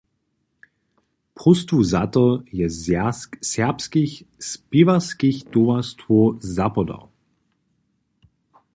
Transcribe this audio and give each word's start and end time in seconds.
Próstwu 1.35 1.77
za 1.83 2.01
to 2.13 2.23
je 2.59 2.67
Zwjazk 2.79 3.29
serbskich 3.51 4.13
spěwarskich 4.49 5.37
towarstwow 5.53 6.27
zapodał. 6.57 7.03